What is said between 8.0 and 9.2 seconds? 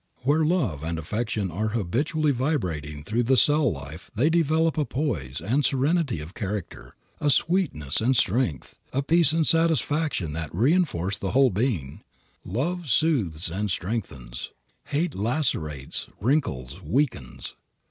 and strength, a